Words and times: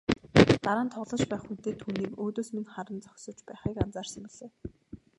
Дараа 0.65 0.85
нь 0.85 0.93
тоглож 0.95 1.23
байх 1.31 1.43
үедээ 1.51 1.75
түүнийг 1.81 2.11
өөдөөс 2.23 2.49
минь 2.53 2.69
харан 2.73 2.97
зогсож 3.05 3.37
байхыг 3.47 3.75
анзаарсан 3.83 4.23
билээ. 4.27 4.51